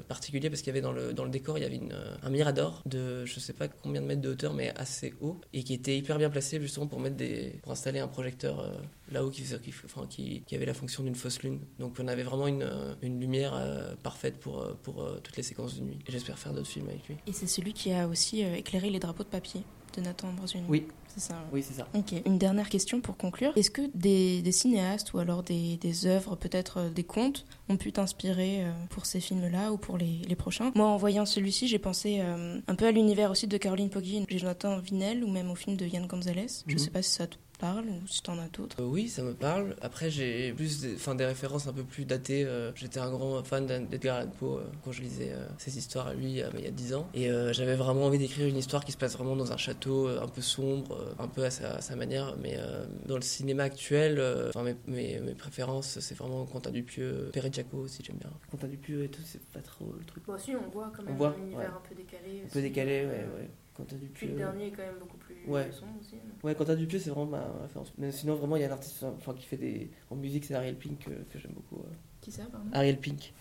particulier 0.09 0.44
parce 0.51 0.63
qu'il 0.63 0.69
y 0.69 0.71
avait 0.71 0.81
dans 0.81 0.93
le, 0.93 1.13
dans 1.13 1.25
le 1.25 1.31
décor, 1.31 1.59
il 1.59 1.63
y 1.63 1.65
avait 1.65 1.77
une, 1.77 1.97
un 2.23 2.31
mirador 2.31 2.83
de 2.87 3.25
je 3.25 3.41
sais 3.41 3.53
pas 3.53 3.69
combien 3.69 4.01
de 4.01 4.07
mètres 4.07 4.21
de 4.21 4.31
hauteur, 4.31 4.55
mais 4.55 4.73
assez 4.77 5.15
haut, 5.21 5.41
et 5.53 5.63
qui 5.63 5.75
était 5.75 5.97
hyper 5.97 6.19
bien 6.19 6.31
placé 6.31 6.61
justement 6.61 6.87
pour, 6.87 7.01
mettre 7.01 7.17
des, 7.17 7.59
pour 7.63 7.73
installer 7.73 7.99
un 7.99 8.09
projecteur 8.09 8.61
euh, 8.61 8.71
là-haut 9.13 9.31
qui, 9.31 9.43
qui, 9.43 9.75
enfin, 9.85 10.07
qui, 10.09 10.43
qui, 10.47 10.55
avait 10.55 10.67
la 10.67 10.75
fonction 10.75 11.03
d'une 11.03 11.15
fausse 11.15 11.43
lune. 11.43 11.61
Donc 11.79 11.97
on 12.01 12.09
avait 12.09 12.23
vraiment 12.23 12.47
une, 12.47 12.63
euh, 12.63 12.95
une 13.03 13.21
lumière 13.21 13.55
euh, 13.55 13.95
parfaite 14.03 14.39
pour, 14.39 14.77
pour 14.83 15.07
toutes 15.23 15.37
les 15.37 15.43
séquences 15.43 15.77
de 15.77 15.83
nuit. 15.83 15.99
J'espère 16.09 16.39
faire 16.39 16.53
d'autres 16.53 16.69
films 16.69 16.89
avec 16.89 17.07
lui. 17.09 17.17
Et 17.27 17.33
c'est 17.33 17.47
celui 17.47 17.73
qui 17.73 17.93
a 17.93 18.09
aussi 18.09 18.43
éclairé 18.43 18.91
les 18.91 18.99
drapeaux 18.99 19.25
de 19.25 19.29
papier 19.29 19.63
de 19.97 20.01
Nathan. 20.01 20.29
Oui, 20.69 20.87
c'est 21.09 21.21
ça. 21.21 21.35
Oui, 21.53 21.63
c'est 21.63 21.75
ça. 21.75 21.87
Ok. 21.95 22.15
Une 22.27 22.39
dernière 22.39 22.69
question 22.69 23.01
pour 23.01 23.17
conclure. 23.17 23.53
Est-ce 23.57 23.71
que 23.71 23.83
des, 23.95 24.43
des, 24.43 24.53
cinéastes 24.53 25.13
ou 25.13 25.19
alors 25.19 25.43
des, 25.43 25.77
des 25.77 26.07
œuvres, 26.07 26.37
peut-être 26.37 26.79
euh, 26.79 26.91
des 26.91 27.05
contes, 27.05 27.47
ont 27.69 27.77
pu 27.77 27.93
t'inspirer 27.93 28.65
euh, 28.65 28.73
pour 28.91 29.07
ces 29.07 29.21
films-là 29.21 29.73
ou 29.73 29.77
pour 29.77 29.97
les, 29.97 30.21
les, 30.27 30.37
prochains? 30.37 30.73
Moi, 30.75 30.87
en 30.87 30.97
voyant 30.97 31.27
celui-ci, 31.27 31.69
j'ai 31.69 31.79
pensé 31.79 32.19
euh, 32.21 32.61
un 32.67 32.75
peu 32.75 32.87
à 32.87 32.91
l'univers 32.91 33.31
aussi 33.31 33.47
de 33.47 33.57
Caroline 33.57 33.91
Poggi 33.91 34.25
et 34.29 34.39
Jonathan 34.39 34.79
Vinel 34.79 35.23
ou 35.25 35.31
même 35.31 35.51
au 35.51 35.55
film 35.55 35.77
de 35.77 35.87
Yann 35.87 36.07
Gonzalez. 36.07 36.47
Je 36.67 36.73
ne 36.73 36.79
mhm. 36.79 36.85
sais 36.85 36.91
pas 36.91 37.03
si 37.03 37.11
ça 37.11 37.27
te 37.27 37.37
parle 37.59 37.87
ou 37.87 38.07
si 38.07 38.23
t'en 38.23 38.39
as 38.39 38.49
d'autres 38.49 38.81
euh, 38.81 38.87
Oui, 38.87 39.09
ça 39.09 39.23
me 39.23 39.35
parle. 39.35 39.77
Après, 39.81 40.11
j'ai 40.11 40.53
plus 40.53 40.81
des, 40.81 40.97
des 41.17 41.25
références 41.25 41.67
un 41.67 41.73
peu 41.73 41.85
plus 41.85 42.05
datées. 42.05 42.45
Euh, 42.45 42.73
j'étais 42.75 43.01
un 43.01 43.11
grand 43.11 43.43
fan 43.45 43.67
d'Edgar 43.67 44.19
Allan 44.19 44.31
Poe 44.31 44.59
euh, 44.59 44.65
quand 44.85 44.93
je 44.93 45.03
lisais 45.03 45.33
ses 45.59 45.79
histoires 45.79 46.09
à 46.09 46.15
lui 46.15 46.43
il 46.55 46.61
y 46.61 46.67
a 46.67 46.71
10 46.71 46.95
ans. 46.95 47.09
Et 47.15 47.29
j'avais 47.53 47.77
vraiment 47.77 48.07
envie 48.07 48.19
d'écrire 48.19 48.47
une 48.47 48.57
histoire 48.57 48.85
qui 48.85 48.93
se 48.93 48.97
passe 48.97 49.17
vraiment 49.17 49.37
dans 49.37 49.53
un 49.53 49.57
château 49.57 50.09
un 50.09 50.29
peu 50.29 50.43
sombre, 50.43 51.15
un 51.19 51.29
peu 51.29 51.45
à 51.45 51.51
sa, 51.51 51.97
manière. 51.97 52.37
Mais 52.43 52.59
dans 53.07 53.17
le 53.17 53.23
cinéma 53.23 53.65
actuel, 53.65 54.23
mes, 54.57 54.75
mes, 54.87 55.21
mes, 55.21 55.35
préférences, 55.35 55.99
c'est 56.01 56.17
vraiment 56.17 56.45
Quentin 56.47 56.71
Dupieux, 56.71 57.31
Perret 57.33 57.51
Jaco 57.53 57.79
aussi, 57.79 58.03
j'aime 58.05 58.17
bien. 58.17 58.31
Quentin 58.51 58.69
Dupieux 58.69 59.05
et 59.05 59.09
tout, 59.09 59.23
c'est 59.25 59.45
pas 59.47 59.61
trop 59.61 59.95
le 59.99 60.05
truc. 60.05 60.27
Moi 60.27 60.37
aussi, 60.37 60.53
on 60.55 60.71
voit 60.71 60.93
quand 60.95 61.03
même 61.03 61.21
un 61.21 61.37
univers 61.39 61.75
un 61.75 61.89
peu 61.89 61.95
décalé. 61.95 62.43
Un 62.45 62.49
peu 62.53 62.61
décalé, 62.61 63.07
ouais, 63.07 63.27
ouais. 63.37 63.51
Quentin 63.75 63.97
Dupieux. 63.97 64.13
Puis 64.15 64.29
le 64.29 64.37
dernier 64.37 64.67
est 64.67 64.71
quand 64.71 64.83
même 64.83 64.99
beaucoup 65.01 65.17
plus 65.17 65.24
ouais. 65.47 65.69
aussi. 65.69 66.17
Ouais, 66.43 66.55
Quentin 66.55 66.75
Dupieux, 66.75 66.99
c'est 66.99 67.11
vraiment 67.11 67.27
ma 67.27 67.47
référence. 67.63 67.93
Mais 67.99 68.13
sinon, 68.13 68.35
vraiment, 68.35 68.57
il 68.57 68.63
y 68.63 68.65
a 68.65 68.69
un 68.69 68.73
artiste 68.73 69.03
enfin, 69.03 69.35
qui 69.35 69.47
fait 69.47 69.57
des. 69.57 69.91
En 70.11 70.17
musique, 70.17 70.45
c'est 70.45 70.55
Ariel 70.55 70.77
Pink 70.77 71.07
euh, 71.09 71.23
que, 71.33 71.39
j'aime 71.39 71.53
beaucoup. 71.53 71.83
Qui 72.21 72.31
ça, 72.31 72.45
pardon? 72.45 72.67
Ariel 72.73 72.99
Pink. 72.99 73.33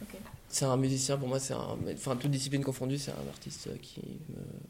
C'est 0.48 0.66
un 0.66 0.78
musicien, 0.78 1.18
pour 1.18 1.28
moi, 1.28 1.40
c'est 1.40 1.54
un. 1.54 1.78
Enfin, 1.94 2.16
toute 2.16 2.32
discipline 2.32 2.64
confondue, 2.64 2.98
c'est 2.98 3.12
un 3.12 3.28
artiste 3.30 3.70
qui 3.82 4.02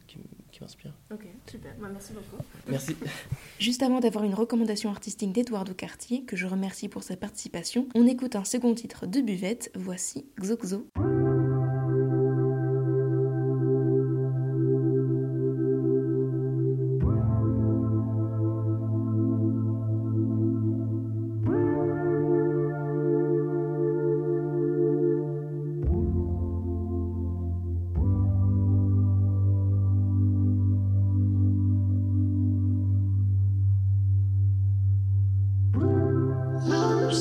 qui, 0.06 0.18
qui 0.50 0.60
m'inspire. 0.60 0.92
Ok, 1.12 1.26
super. 1.48 1.74
Bah, 1.80 1.88
merci 1.92 2.12
beaucoup. 2.12 2.42
Merci. 2.68 2.96
Juste 3.58 3.82
avant 3.82 4.00
d'avoir 4.00 4.24
une 4.24 4.34
recommandation 4.34 4.90
artistique 4.90 5.32
d'Edouard 5.32 5.76
Cartier, 5.76 6.24
que 6.24 6.36
je 6.36 6.46
remercie 6.46 6.88
pour 6.88 7.02
sa 7.02 7.16
participation, 7.16 7.88
on 7.94 8.06
écoute 8.06 8.36
un 8.36 8.44
second 8.44 8.74
titre 8.74 9.06
de 9.06 9.20
Buvette. 9.20 9.70
Voici 9.74 10.26
Xoxo. 10.40 10.86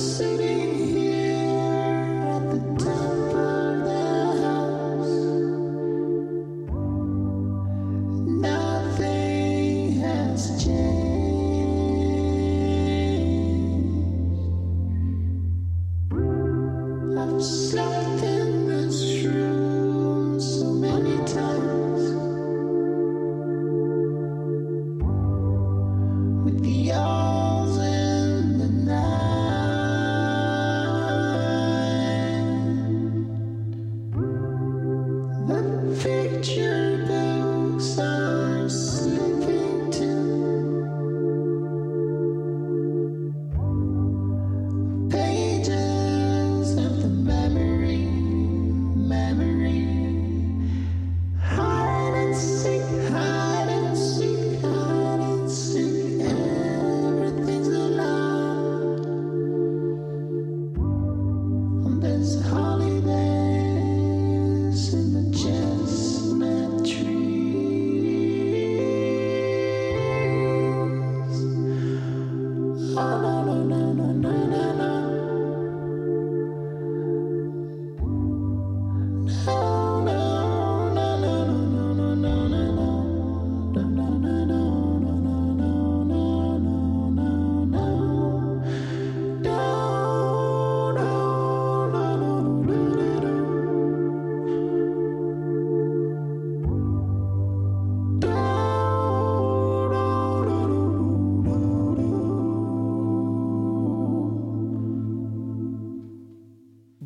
city. 0.03 0.52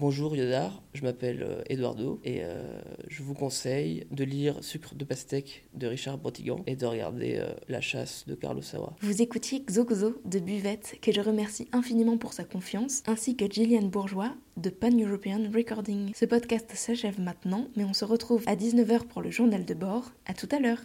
Bonjour 0.10 0.38
Yodar, 0.38 0.82
je 0.94 1.04
m'appelle 1.04 1.44
euh, 1.44 1.62
Eduardo 1.70 2.22
et 2.24 2.38
euh, 2.42 2.80
je 3.10 3.22
vous 3.24 3.34
conseille 3.34 4.08
de 4.10 4.24
lire 4.24 4.64
Sucre 4.64 4.96
de 4.96 5.04
pastèque 5.04 5.68
de 5.74 5.86
Richard 5.86 6.18
Brotigan 6.18 6.64
et 6.66 6.78
de 6.78 6.86
regarder 6.86 7.40
euh, 7.42 7.50
La 7.68 7.82
chasse 7.82 8.24
de 8.26 8.34
Carlos 8.34 8.62
Sawa. 8.62 8.96
Vous 9.02 9.22
écoutiez 9.22 9.66
Xoxo 9.66 10.22
de 10.24 10.40
Buvette, 10.40 10.96
que 11.02 11.12
je 11.12 11.20
remercie 11.20 11.68
infiniment 11.74 12.18
pour 12.18 12.32
sa 12.32 12.46
confiance, 12.46 13.04
ainsi 13.06 13.36
que 13.36 13.52
Gillian 13.52 13.82
Bourgeois 13.82 14.34
de 14.56 14.70
Pan 14.70 14.98
European 14.98 15.52
Recording. 15.54 16.14
Ce 16.16 16.24
podcast 16.24 16.72
s'achève 16.74 17.20
maintenant, 17.20 17.68
mais 17.76 17.84
on 17.84 17.94
se 17.94 18.06
retrouve 18.06 18.46
à 18.48 18.56
19h 18.56 19.08
pour 19.08 19.22
le 19.22 19.30
journal 19.30 19.66
de 19.66 19.74
bord. 19.74 20.14
À 20.26 20.34
tout 20.34 20.48
à 20.54 20.60
l'heure. 20.60 20.80